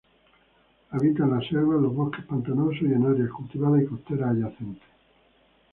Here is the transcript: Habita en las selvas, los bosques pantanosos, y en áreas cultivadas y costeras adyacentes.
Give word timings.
Habita 0.89 1.25
en 1.25 1.29
las 1.37 1.45
selvas, 1.47 1.79
los 1.79 1.93
bosques 1.93 2.25
pantanosos, 2.25 2.81
y 2.81 2.85
en 2.85 3.05
áreas 3.05 3.29
cultivadas 3.29 3.83
y 3.83 3.85
costeras 3.85 4.31
adyacentes. 4.31 4.81